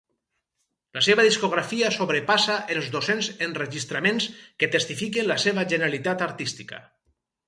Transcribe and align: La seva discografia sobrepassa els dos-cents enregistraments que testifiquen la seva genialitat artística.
La 0.97 1.01
seva 1.07 1.25
discografia 1.25 1.91
sobrepassa 1.97 2.55
els 2.75 2.87
dos-cents 2.95 3.29
enregistraments 3.49 4.27
que 4.63 4.71
testifiquen 4.77 5.29
la 5.33 5.37
seva 5.45 5.67
genialitat 5.75 6.25
artística. 6.29 6.81